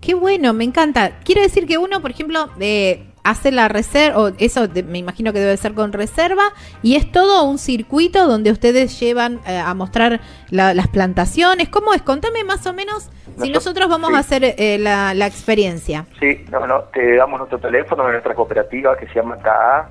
Qué 0.02 0.14
bueno, 0.14 0.54
me 0.54 0.64
encanta. 0.64 1.20
Quiero 1.24 1.42
decir 1.42 1.66
que 1.66 1.78
uno, 1.78 2.02
por 2.02 2.12
ejemplo, 2.12 2.48
eh, 2.60 3.08
hace 3.30 3.52
la 3.52 3.68
reserva, 3.68 4.20
o 4.20 4.32
eso 4.40 4.68
me 4.86 5.00
imagino 5.00 5.34
que 5.34 5.40
debe 5.40 5.58
ser 5.58 5.74
con 5.74 5.92
reserva, 5.92 6.44
y 6.82 6.96
es 6.96 7.12
todo 7.12 7.44
un 7.44 7.58
circuito 7.58 8.26
donde 8.26 8.52
ustedes 8.52 9.00
llevan 9.00 9.40
eh, 9.46 9.58
a 9.58 9.74
mostrar 9.74 10.22
las 10.50 10.88
plantaciones. 10.88 11.70
¿Cómo 11.70 11.94
es? 11.94 12.02
Contame 12.02 12.44
más 12.44 12.66
o 12.68 12.74
menos 12.74 13.10
si 13.42 13.52
nosotros 13.52 13.90
vamos 13.90 14.14
a 14.14 14.20
hacer 14.20 14.44
eh, 14.44 14.78
la, 14.80 15.28
experiencia. 15.28 16.06
Sí, 16.20 16.46
no, 16.52 16.66
no, 16.66 16.84
te 16.94 17.16
damos 17.16 17.40
nuestro 17.40 17.60
teléfono 17.60 18.06
de 18.06 18.14
nuestra 18.14 18.34
cooperativa 18.34 18.98
que 18.98 19.08
se 19.08 19.16
llama 19.16 19.38
KA, 19.38 19.90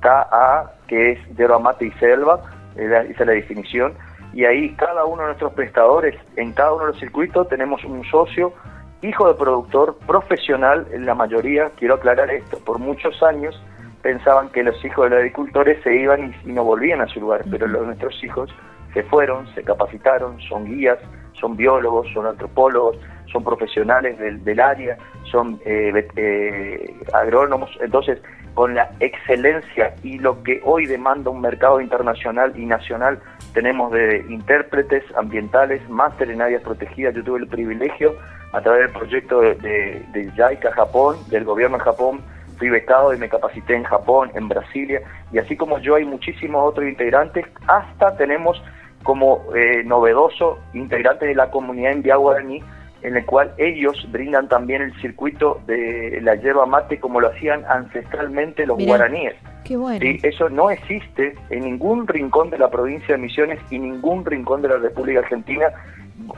KA, 0.00 0.72
que 0.86 1.12
es 1.12 1.36
Yerba 1.36 1.58
Mate 1.58 1.86
y 1.86 1.90
Selva, 1.92 2.42
esa 2.76 3.02
es 3.02 3.18
la 3.18 3.32
definición, 3.32 3.94
y 4.32 4.44
ahí 4.44 4.74
cada 4.76 5.04
uno 5.04 5.22
de 5.22 5.28
nuestros 5.28 5.52
prestadores, 5.52 6.14
en 6.36 6.52
cada 6.52 6.72
uno 6.72 6.86
de 6.86 6.92
los 6.92 7.00
circuitos 7.00 7.48
tenemos 7.48 7.84
un 7.84 8.04
socio 8.04 8.54
hijo 9.02 9.28
de 9.28 9.34
productor 9.34 9.96
profesional, 10.06 10.86
en 10.92 11.06
la 11.06 11.14
mayoría, 11.14 11.70
quiero 11.76 11.94
aclarar 11.94 12.30
esto, 12.30 12.58
por 12.64 12.78
muchos 12.78 13.22
años 13.22 13.60
pensaban 14.02 14.48
que 14.50 14.62
los 14.62 14.84
hijos 14.84 15.04
de 15.04 15.10
los 15.10 15.18
agricultores 15.18 15.82
se 15.82 15.94
iban 15.94 16.34
y, 16.44 16.52
no 16.52 16.64
volvían 16.64 17.00
a 17.00 17.06
su 17.06 17.20
lugar, 17.20 17.44
pero 17.50 17.66
los, 17.66 17.86
nuestros 17.86 18.22
hijos 18.24 18.50
se 18.92 19.02
fueron, 19.04 19.46
se 19.54 19.62
capacitaron, 19.62 20.40
son 20.40 20.64
guías, 20.64 20.98
son 21.40 21.56
biólogos, 21.56 22.08
son 22.12 22.26
antropólogos, 22.26 22.96
son 23.32 23.44
profesionales 23.44 24.18
del, 24.18 24.60
área, 24.60 24.98
son 25.30 25.60
eh, 25.64 26.08
eh, 26.16 26.94
agrónomos, 27.12 27.70
entonces 27.80 28.20
con 28.54 28.74
la 28.74 28.90
excelencia 29.00 29.94
y 30.02 30.18
lo 30.18 30.42
que 30.42 30.60
hoy 30.64 30.86
demanda 30.86 31.30
un 31.30 31.40
mercado 31.40 31.80
internacional 31.80 32.52
y 32.56 32.66
nacional, 32.66 33.20
tenemos 33.54 33.92
de 33.92 34.24
intérpretes 34.28 35.04
ambientales, 35.16 35.86
máster 35.88 36.30
en 36.30 36.42
áreas 36.42 36.62
protegidas, 36.62 37.14
yo 37.14 37.24
tuve 37.24 37.40
el 37.40 37.48
privilegio 37.48 38.14
a 38.52 38.60
través 38.60 38.82
del 38.82 38.92
proyecto 38.92 39.40
de, 39.40 39.54
de, 39.54 40.30
JICA 40.32 40.72
Japón, 40.72 41.16
del 41.28 41.44
gobierno 41.44 41.78
de 41.78 41.84
Japón, 41.84 42.20
fui 42.58 42.68
becado 42.68 43.14
y 43.14 43.18
me 43.18 43.28
capacité 43.28 43.74
en 43.74 43.84
Japón, 43.84 44.30
en 44.34 44.48
Brasilia, 44.48 45.00
y 45.32 45.38
así 45.38 45.56
como 45.56 45.78
yo 45.78 45.94
hay 45.94 46.04
muchísimos 46.04 46.62
otros 46.68 46.86
integrantes, 46.86 47.46
hasta 47.66 48.16
tenemos 48.16 48.62
como 49.02 49.42
eh, 49.54 49.82
novedoso 49.84 50.58
integrantes 50.74 51.28
de 51.28 51.34
la 51.34 51.50
comunidad 51.50 51.92
en 51.92 52.02
Guaraní 52.02 52.62
en 53.02 53.16
el 53.16 53.26
cual 53.26 53.52
ellos 53.58 54.06
brindan 54.10 54.48
también 54.48 54.82
el 54.82 54.94
circuito 55.00 55.60
de 55.66 56.20
la 56.22 56.34
yerba 56.36 56.66
mate 56.66 57.00
como 57.00 57.20
lo 57.20 57.28
hacían 57.28 57.64
ancestralmente 57.68 58.66
los 58.66 58.76
Mirá. 58.76 58.96
guaraníes. 58.96 59.34
Qué 59.64 59.76
bueno. 59.76 60.00
¿sí? 60.00 60.18
Eso 60.22 60.48
no 60.48 60.70
existe 60.70 61.34
en 61.50 61.64
ningún 61.64 62.06
rincón 62.06 62.50
de 62.50 62.58
la 62.58 62.70
provincia 62.70 63.14
de 63.14 63.22
Misiones 63.22 63.58
y 63.70 63.78
ningún 63.78 64.24
rincón 64.24 64.62
de 64.62 64.68
la 64.68 64.76
República 64.76 65.20
Argentina. 65.20 65.66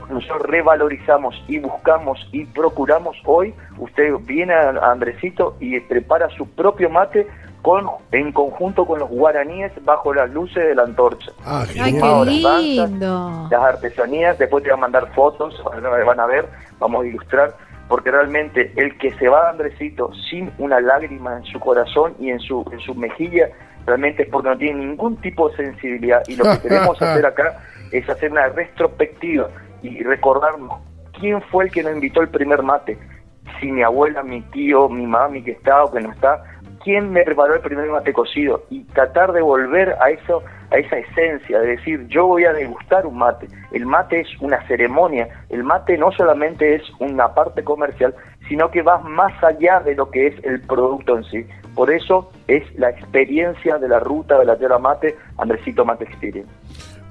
Nosotros 0.09 0.43
revalorizamos 0.43 1.35
y 1.47 1.59
buscamos 1.59 2.27
y 2.31 2.45
procuramos 2.45 3.17
hoy, 3.25 3.53
usted 3.77 4.13
viene 4.25 4.53
a 4.53 4.69
a 4.69 4.91
Andresito 4.91 5.55
y 5.59 5.79
prepara 5.81 6.29
su 6.29 6.47
propio 6.47 6.89
mate 6.89 7.27
con, 7.65 7.89
en 8.11 8.31
conjunto 8.31 8.85
con 8.85 8.99
los 8.99 9.09
guaraníes 9.09 9.71
bajo 9.83 10.13
las 10.13 10.29
luces 10.29 10.63
de 10.63 10.75
la 10.75 10.83
antorcha. 10.83 11.31
Ah, 11.43 11.65
Ay, 11.67 11.93
qué 11.93 11.99
danzas, 11.99 12.61
lindo. 12.61 13.47
las 13.49 13.59
artesanías, 13.59 14.37
después 14.37 14.63
te 14.63 14.69
voy 14.69 14.77
a 14.77 14.81
mandar 14.81 15.11
fotos, 15.15 15.59
van 15.63 16.19
a 16.19 16.27
ver, 16.27 16.45
vamos 16.77 17.03
a 17.03 17.07
ilustrar, 17.07 17.55
porque 17.87 18.11
realmente 18.11 18.71
el 18.75 18.95
que 18.99 19.11
se 19.15 19.27
va 19.29 19.47
a 19.47 19.49
Andresito 19.49 20.11
sin 20.29 20.51
una 20.59 20.79
lágrima 20.79 21.37
en 21.37 21.43
su 21.45 21.59
corazón 21.59 22.13
y 22.19 22.29
en 22.29 22.39
su, 22.39 22.63
en 22.71 22.79
su 22.81 22.93
mejilla, 22.93 23.49
realmente 23.87 24.21
es 24.21 24.29
porque 24.29 24.49
no 24.49 24.57
tiene 24.59 24.85
ningún 24.85 25.17
tipo 25.17 25.49
de 25.49 25.55
sensibilidad. 25.55 26.21
Y 26.27 26.35
lo 26.35 26.43
que 26.43 26.69
queremos 26.69 27.01
hacer 27.01 27.25
acá 27.25 27.63
es 27.91 28.07
hacer 28.07 28.31
una 28.31 28.47
retrospectiva 28.49 29.49
y 29.81 30.03
recordarnos 30.03 30.71
quién 31.19 31.41
fue 31.41 31.63
el 31.63 31.71
que 31.71 31.81
nos 31.81 31.95
invitó 31.95 32.21
el 32.21 32.29
primer 32.29 32.61
mate. 32.61 32.95
Si 33.59 33.71
mi 33.71 33.81
abuela, 33.81 34.21
mi 34.21 34.43
tío, 34.51 34.87
mi 34.87 35.07
mami 35.07 35.43
que 35.43 35.53
está 35.53 35.83
o 35.83 35.91
que 35.91 36.01
no 36.01 36.11
está, 36.11 36.43
quién 36.85 37.11
me 37.11 37.23
preparó 37.23 37.55
el 37.55 37.61
primer 37.61 37.89
mate 37.89 38.13
cocido 38.13 38.63
y 38.69 38.83
tratar 38.83 39.33
de 39.33 39.41
volver 39.41 39.97
a 39.99 40.11
eso 40.11 40.43
a 40.71 40.77
esa 40.77 40.97
esencia 40.97 41.59
de 41.59 41.67
decir 41.67 42.07
yo 42.07 42.27
voy 42.27 42.45
a 42.45 42.53
degustar 42.53 43.07
un 43.07 43.17
mate. 43.17 43.47
El 43.71 43.87
mate 43.87 44.21
es 44.21 44.27
una 44.39 44.65
ceremonia. 44.67 45.27
El 45.49 45.63
mate 45.63 45.97
no 45.97 46.11
solamente 46.11 46.75
es 46.75 46.83
una 46.99 47.33
parte 47.33 47.63
comercial 47.63 48.13
sino 48.47 48.69
que 48.69 48.83
va 48.83 48.99
más 48.99 49.33
allá 49.43 49.79
de 49.79 49.95
lo 49.95 50.11
que 50.11 50.27
es 50.27 50.35
el 50.45 50.61
producto 50.61 51.17
en 51.17 51.23
sí. 51.23 51.45
Por 51.73 51.91
eso 51.91 52.31
es 52.47 52.63
la 52.77 52.91
experiencia 52.91 53.79
de 53.79 53.89
la 53.89 53.99
ruta 53.99 54.37
de 54.37 54.45
la 54.45 54.55
tierra 54.55 54.77
mate 54.77 55.15
Andresito 55.39 55.83
Mate 55.83 56.03
Experience. 56.03 56.51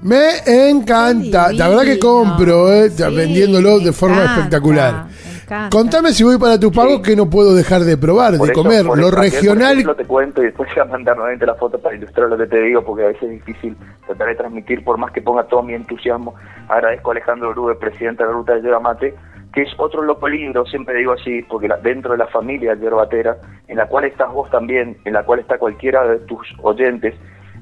Me 0.01 0.69
encanta. 0.69 1.51
La 1.51 1.67
verdad 1.67 1.83
que 1.83 1.99
compro, 1.99 2.71
eh, 2.71 2.89
Sí, 2.89 3.03
vendiéndolo 3.13 3.79
de 3.79 3.91
forma 3.91 4.21
encanta, 4.21 4.35
espectacular. 4.35 5.05
Encanta. 5.45 5.69
Contame 5.77 6.09
si 6.11 6.23
voy 6.23 6.37
para 6.37 6.59
tus 6.59 6.71
pagos 6.75 6.97
Sí. 6.97 7.01
que 7.03 7.15
no 7.15 7.29
puedo 7.29 7.55
dejar 7.55 7.81
de 7.81 7.97
probar, 7.97 8.37
Por 8.37 8.47
de 8.47 8.53
eso- 8.53 8.61
comer. 8.61 8.85
Lo 8.85 8.93
eso, 9.07 9.11
regional. 9.11 9.71
ejemplo, 9.73 9.95
te 9.95 10.05
cuento 10.05 10.41
y 10.41 10.45
después 10.45 10.67
te 10.73 10.79
voy 10.81 10.89
a 10.89 10.91
mandar 10.91 11.15
nuevamente 11.15 11.45
la 11.45 11.55
foto 11.55 11.79
para 11.79 11.95
ilustrar 11.95 12.29
lo 12.29 12.37
que 12.37 12.47
te 12.47 12.59
digo, 12.61 12.83
porque 12.83 13.03
a 13.03 13.07
veces 13.07 13.23
es 13.23 13.29
difícil 13.45 13.77
tratar 14.05 14.27
de 14.27 14.35
transmitir, 14.35 14.83
por 14.83 14.97
más 14.97 15.11
que 15.11 15.21
ponga 15.21 15.43
todo 15.43 15.63
mi 15.63 15.73
entusiasmo. 15.73 16.35
Agradezco 16.67 17.11
a 17.11 17.13
Alejandro 17.13 17.49
Urube, 17.51 17.75
presidente 17.75 18.23
de 18.23 18.29
la 18.29 18.35
Ruta 18.35 18.53
de 18.55 18.61
Yerba 18.61 18.79
Mate, 18.79 19.15
que 19.53 19.61
es 19.61 19.69
otro 19.77 20.01
loco 20.01 20.27
lindo, 20.27 20.65
siempre 20.65 20.97
digo 20.97 21.13
así, 21.13 21.41
porque 21.43 21.67
la- 21.69 21.77
dentro 21.77 22.11
de 22.11 22.17
la 22.17 22.27
familia 22.27 22.75
yerbatera, 22.75 23.37
en 23.69 23.77
la 23.77 23.87
cual 23.87 24.03
estás 24.05 24.29
vos 24.33 24.49
también, 24.49 24.97
en 25.05 25.13
la 25.13 25.23
cual 25.23 25.39
está 25.39 25.57
cualquiera 25.57 26.05
de 26.05 26.19
tus 26.19 26.45
oyentes, 26.61 27.13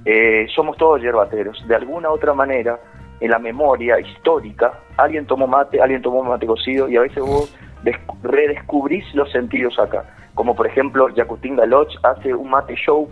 eh, 0.06 0.48
somos 0.56 0.76
todos 0.78 1.02
yerbateros. 1.02 1.64
De 1.68 1.76
alguna 1.76 2.10
u 2.10 2.14
otra 2.14 2.34
manera, 2.34 2.80
en 3.20 3.30
la 3.30 3.38
memoria 3.40 4.00
histórica, 4.00 4.74
alguien 4.98 5.26
tomó 5.28 5.46
mate, 5.48 5.80
alguien 5.82 6.02
tomó 6.02 6.24
mate 6.24 6.46
cocido, 6.48 6.90
y 6.90 6.98
a 6.98 7.02
veces 7.02 7.24
vos 7.24 7.56
redescubrís 8.24 9.04
los 9.14 9.32
sentidos 9.32 9.78
acá. 9.80 10.04
Como 10.36 10.56
por 10.56 10.66
ejemplo, 10.68 11.10
Yacutín 11.10 11.56
Galoch 11.56 11.94
hace 12.04 12.34
un 12.34 12.50
mate 12.50 12.76
show, 12.76 13.08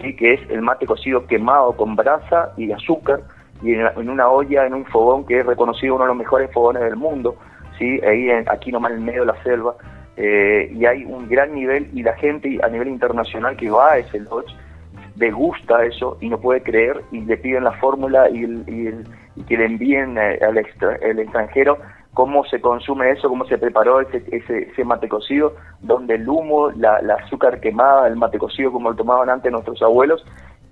¿sí? 0.00 0.14
que 0.16 0.34
es 0.34 0.40
el 0.50 0.62
mate 0.62 0.86
cocido 0.86 1.26
quemado 1.26 1.76
con 1.76 1.96
brasa 1.96 2.52
y 2.56 2.72
azúcar, 2.72 3.20
y 3.62 3.74
en, 3.74 3.86
en 3.96 4.08
una 4.08 4.28
olla, 4.28 4.66
en 4.66 4.74
un 4.74 4.84
fogón 4.86 5.26
que 5.26 5.38
es 5.38 5.46
reconocido 5.46 5.94
uno 5.96 6.04
de 6.04 6.08
los 6.08 6.16
mejores 6.16 6.50
fogones 6.52 6.82
del 6.82 6.96
mundo, 6.96 7.36
¿sí? 7.78 8.00
ahí 8.06 8.30
en- 8.30 8.48
aquí 8.50 8.72
nomás 8.72 8.92
en 8.92 9.04
medio 9.04 9.20
de 9.20 9.26
la 9.26 9.42
selva. 9.42 9.74
eh, 10.16 10.70
y 10.74 10.84
hay 10.84 11.04
un 11.06 11.26
gran 11.26 11.54
nivel, 11.54 11.88
y 11.94 12.02
la 12.02 12.12
gente 12.14 12.58
a 12.62 12.68
nivel 12.68 12.88
internacional 12.88 13.56
que 13.56 13.70
va 13.70 13.92
a 13.92 13.98
ese 13.98 14.20
lodge 14.20 14.54
degusta 15.16 15.84
eso 15.86 16.18
y 16.20 16.28
no 16.28 16.38
puede 16.38 16.62
creer 16.62 17.00
y 17.12 17.20
le 17.20 17.36
piden 17.38 17.64
la 17.64 17.72
fórmula 17.72 18.28
y, 18.30 18.44
el- 18.44 18.64
y 18.66 18.86
el- 18.88 19.04
y 19.36 19.42
que 19.44 19.56
le 19.56 19.64
envíen 19.66 20.18
eh, 20.18 20.38
al 20.46 20.58
extra- 20.58 20.96
el 20.96 21.18
extranjero 21.18 21.78
cómo 22.14 22.44
se 22.44 22.60
consume 22.60 23.10
eso, 23.10 23.28
cómo 23.28 23.44
se 23.46 23.58
preparó 23.58 24.00
ese, 24.00 24.22
ese, 24.30 24.70
ese 24.70 24.84
mate 24.84 25.08
cocido, 25.08 25.54
donde 25.80 26.16
el 26.16 26.28
humo, 26.28 26.70
la, 26.72 27.00
la 27.02 27.14
azúcar 27.14 27.60
quemada, 27.60 28.06
el 28.06 28.16
mate 28.16 28.38
cocido 28.38 28.72
como 28.72 28.90
lo 28.90 28.96
tomaban 28.96 29.30
antes 29.30 29.50
nuestros 29.50 29.80
abuelos, 29.82 30.24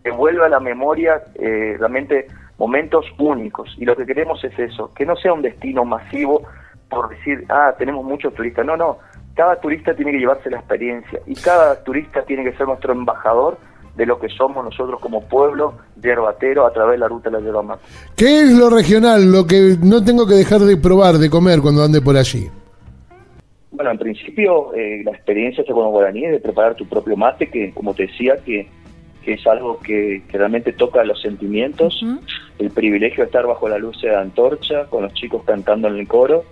que 0.05 0.11
vuelve 0.11 0.45
a 0.45 0.49
la 0.49 0.61
memoria 0.61 1.23
eh, 1.35 1.77
realmente 1.79 2.27
momentos 2.59 3.07
únicos. 3.19 3.75
Y 3.79 3.85
lo 3.85 3.97
que 3.97 4.07
queremos 4.07 4.43
es 4.45 4.59
eso, 4.59 4.93
que 4.95 5.07
no 5.07 5.17
sea 5.17 5.33
un 5.33 5.43
destino 5.43 5.85
masivo 5.85 6.43
por 6.91 7.09
decir, 7.09 7.45
ah, 7.49 7.75
tenemos 7.79 8.05
muchos 8.05 8.35
turistas. 8.35 8.67
No, 8.67 8.77
no, 8.77 8.99
cada 9.35 9.57
turista 9.61 9.95
tiene 9.95 10.13
que 10.13 10.19
llevarse 10.19 10.51
la 10.51 10.59
experiencia 10.59 11.21
y 11.25 11.35
cada 11.35 11.83
turista 11.85 12.23
tiene 12.23 12.45
que 12.45 12.53
ser 12.57 12.67
nuestro 12.67 12.93
embajador 12.93 13.57
de 13.97 14.07
lo 14.07 14.19
que 14.19 14.29
somos 14.29 14.65
nosotros 14.65 15.01
como 15.01 15.23
pueblo 15.25 15.75
yerbatero 16.01 16.67
a 16.67 16.73
través 16.73 16.93
de 16.93 16.99
la 16.99 17.09
ruta 17.09 17.31
de 17.31 17.39
la 17.39 17.45
yerba 17.45 17.63
mate. 17.63 17.83
¿Qué 18.17 18.43
es 18.43 18.53
lo 18.53 18.71
regional? 18.71 19.31
Lo 19.31 19.47
que 19.47 19.77
no 19.83 20.05
tengo 20.05 20.27
que 20.27 20.35
dejar 20.35 20.61
de 20.61 20.77
probar, 20.77 21.19
de 21.19 21.29
comer 21.29 21.61
cuando 21.61 21.83
ande 21.83 22.01
por 22.01 22.17
allí. 22.17 22.49
Bueno, 23.71 23.93
en 23.93 23.99
principio 23.99 24.75
eh, 24.75 25.03
la 25.05 25.13
experiencia 25.13 25.65
con 25.65 25.85
los 25.85 25.93
guaraníes 25.93 26.33
de 26.33 26.41
preparar 26.41 26.75
tu 26.75 26.87
propio 26.87 27.17
mate, 27.17 27.49
que 27.49 27.73
como 27.73 27.95
te 27.95 28.07
decía, 28.07 28.37
que, 28.45 28.69
que 29.25 29.35
es 29.35 29.47
algo 29.47 29.79
que, 29.79 30.23
que 30.29 30.39
realmente 30.39 30.73
toca 30.73 31.05
los 31.05 31.21
sentimientos, 31.23 32.05
el 32.59 32.71
privilegio 32.71 33.25
de 33.25 33.27
estar 33.27 33.47
bajo 33.47 33.69
la 33.69 33.79
luz 33.79 34.01
de 34.03 34.09
la 34.09 34.21
antorcha, 34.21 34.87
con 34.87 35.05
los 35.05 35.15
chicos 35.15 35.45
cantando 35.45 35.89
en 35.89 35.97
el 35.97 36.09
coro, 36.09 36.45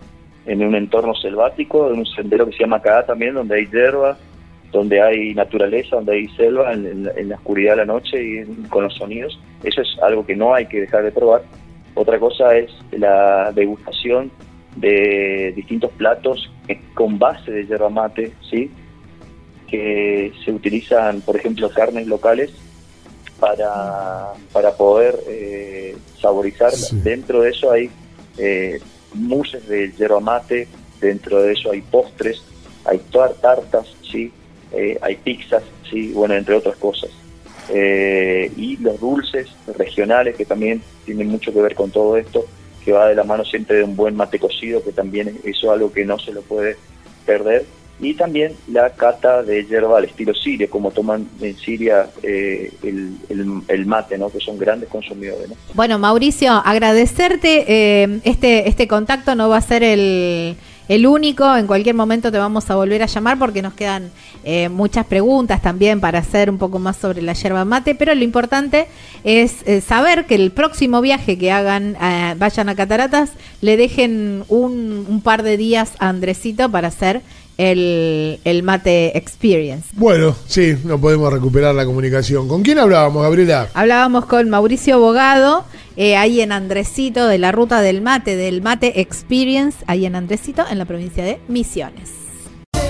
en 0.46 0.64
un 0.64 0.74
entorno 0.74 1.14
selvático, 1.14 1.90
en 1.90 1.98
un 1.98 2.06
sendero 2.06 2.46
que 2.46 2.52
se 2.52 2.60
llama 2.60 2.80
Caá 2.80 3.04
también, 3.04 3.34
donde 3.34 3.56
hay 3.56 3.66
hierba, 3.66 4.16
donde 4.72 5.00
hay 5.00 5.34
naturaleza, 5.34 5.96
donde 5.96 6.12
hay 6.14 6.28
selva, 6.36 6.72
en, 6.72 6.86
en 6.86 7.04
la- 7.04 7.12
en 7.12 7.28
la 7.30 7.36
oscuridad 7.36 7.72
de 7.72 7.76
la 7.78 7.84
noche 7.86 8.22
y 8.22 8.38
en- 8.38 8.64
con 8.68 8.84
los 8.84 8.94
sonidos. 8.94 9.38
Eso 9.64 9.80
es 9.82 9.88
algo 10.02 10.24
que 10.26 10.36
no 10.36 10.54
hay 10.54 10.66
que 10.66 10.80
dejar 10.80 11.04
de 11.04 11.12
probar. 11.12 11.42
Otra 11.94 12.18
cosa 12.18 12.56
es 12.56 12.70
la 12.92 13.50
degustación 13.52 14.30
de 14.76 15.52
distintos 15.56 15.90
platos 15.92 16.50
con 16.94 17.18
base 17.18 17.50
de 17.50 17.66
yerba 17.66 17.88
mate, 17.88 18.32
¿sí? 18.48 18.70
que 19.66 20.32
se 20.44 20.52
utilizan, 20.52 21.20
por 21.22 21.36
ejemplo, 21.36 21.68
carnes 21.70 22.06
locales 22.06 22.50
para, 23.38 24.32
para 24.52 24.72
poder 24.76 25.16
eh, 25.28 25.96
saborizar. 26.20 26.72
Sí. 26.72 26.98
Dentro 27.02 27.42
de 27.42 27.50
eso 27.50 27.70
hay 27.72 27.90
eh, 28.38 28.80
muses 29.14 29.66
de 29.68 29.92
yerba 29.92 30.20
mate, 30.20 30.68
dentro 31.00 31.42
de 31.42 31.52
eso 31.52 31.70
hay 31.72 31.82
postres, 31.82 32.42
hay 32.84 32.98
tar- 33.10 33.34
tartas, 33.34 33.86
¿sí? 34.10 34.32
Eh, 34.72 34.98
hay 35.00 35.16
pizzas, 35.16 35.62
¿sí? 35.90 36.12
bueno, 36.12 36.34
entre 36.34 36.54
otras 36.54 36.76
cosas. 36.76 37.10
Eh, 37.70 38.50
y 38.56 38.76
los 38.78 38.98
dulces 39.00 39.48
regionales 39.76 40.36
que 40.36 40.44
también 40.44 40.82
tienen 41.04 41.28
mucho 41.28 41.52
que 41.52 41.60
ver 41.60 41.74
con 41.74 41.90
todo 41.90 42.16
esto, 42.16 42.46
que 42.84 42.92
va 42.92 43.08
de 43.08 43.14
la 43.14 43.24
mano 43.24 43.44
siempre 43.44 43.76
de 43.78 43.84
un 43.84 43.94
buen 43.96 44.16
mate 44.16 44.38
cocido, 44.38 44.82
que 44.82 44.92
también 44.92 45.28
es 45.28 45.56
eso 45.56 45.70
algo 45.72 45.92
que 45.92 46.04
no 46.04 46.18
se 46.18 46.32
lo 46.32 46.42
puede 46.42 46.76
perder. 47.26 47.66
Y 48.00 48.14
también 48.14 48.54
la 48.70 48.90
cata 48.90 49.42
de 49.42 49.64
hierba 49.66 49.98
al 49.98 50.04
estilo 50.04 50.32
sirio, 50.32 50.70
como 50.70 50.92
toman 50.92 51.28
en 51.40 51.56
Siria 51.58 52.08
eh, 52.22 52.70
el, 52.84 53.16
el- 53.28 53.62
el 53.66 53.86
mate, 53.86 54.16
¿no? 54.16 54.30
que 54.30 54.38
son 54.38 54.56
grandes 54.56 54.88
consumidores. 54.88 55.48
¿no? 55.48 55.56
Bueno, 55.74 55.98
Mauricio, 55.98 56.52
agradecerte. 56.52 57.64
eh, 57.66 58.20
este, 58.22 58.68
este 58.68 58.86
contacto 58.86 59.34
no 59.34 59.48
va 59.48 59.56
a 59.56 59.60
ser 59.62 59.82
el, 59.82 60.54
el 60.88 61.06
único. 61.06 61.56
En 61.56 61.66
cualquier 61.66 61.94
momento 61.94 62.32
te 62.32 62.38
vamos 62.38 62.68
a 62.70 62.74
volver 62.74 63.02
a 63.02 63.06
llamar 63.06 63.38
porque 63.38 63.62
nos 63.62 63.74
quedan 63.74 64.10
eh, 64.44 64.68
muchas 64.68 65.06
preguntas 65.06 65.62
también 65.62 66.00
para 66.00 66.18
hacer 66.18 66.50
un 66.50 66.58
poco 66.58 66.78
más 66.78 66.96
sobre 66.96 67.22
la 67.22 67.34
yerba 67.34 67.64
mate. 67.64 67.94
Pero 67.94 68.14
lo 68.14 68.24
importante 68.24 68.88
es 69.24 69.56
eh, 69.66 69.80
saber 69.80 70.26
que 70.26 70.34
el 70.34 70.50
próximo 70.50 71.00
viaje 71.00 71.38
que 71.38 71.52
hagan, 71.52 71.96
eh, 72.00 72.34
vayan 72.38 72.68
a 72.68 72.74
Cataratas, 72.74 73.30
le 73.60 73.76
dejen 73.76 74.44
un, 74.48 75.06
un 75.08 75.20
par 75.20 75.42
de 75.42 75.56
días 75.56 75.92
a 75.98 76.08
Andresito 76.08 76.70
para 76.70 76.88
hacer 76.88 77.22
el, 77.58 78.38
el 78.44 78.62
mate 78.62 79.18
experience. 79.18 79.88
Bueno, 79.94 80.34
sí, 80.46 80.76
no 80.84 80.98
podemos 80.98 81.32
recuperar 81.32 81.74
la 81.74 81.84
comunicación. 81.84 82.48
¿Con 82.48 82.62
quién 82.62 82.78
hablábamos, 82.78 83.22
Gabriela? 83.24 83.68
Hablábamos 83.74 84.26
con 84.26 84.48
Mauricio 84.48 85.00
Bogado, 85.00 85.64
eh, 85.98 86.16
ahí 86.16 86.40
en 86.40 86.52
Andresito, 86.52 87.26
de 87.26 87.38
la 87.38 87.50
ruta 87.50 87.82
del 87.82 88.00
mate, 88.02 88.36
del 88.36 88.62
mate 88.62 89.00
experience, 89.00 89.78
ahí 89.88 90.06
en 90.06 90.14
Andresito, 90.14 90.64
en 90.70 90.78
la 90.78 90.84
provincia 90.84 91.24
de 91.24 91.40
Misiones. 91.48 92.10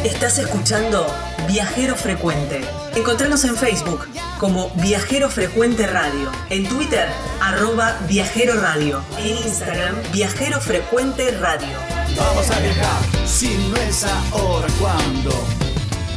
Estás 0.05 0.39
escuchando 0.39 1.07
Viajero 1.49 1.97
Frecuente. 1.97 2.61
Encontranos 2.95 3.45
en 3.45 3.57
Facebook 3.57 4.07
como 4.39 4.71
Viajero 4.77 5.31
Frecuente 5.31 5.87
Radio, 5.87 6.31
en 6.51 6.69
Twitter 6.69 7.09
arroba 7.41 7.99
Viajero 8.07 8.61
Radio, 8.61 9.03
en 9.19 9.39
Instagram 9.39 9.95
Viajero 10.13 10.61
Frecuente 10.61 11.31
Radio. 11.39 11.79
Vamos 12.15 12.51
a 12.51 12.61
viajar, 12.61 13.27
si 13.27 13.49
no 13.71 13.77
es 13.77 14.05
ahora, 14.05 14.67
¿cuándo? 14.79 15.31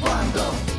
¿Cuándo? 0.01 0.70